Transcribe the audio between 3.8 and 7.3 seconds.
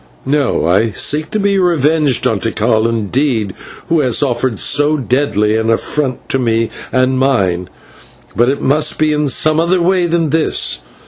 who has offered so deadly an affront to me and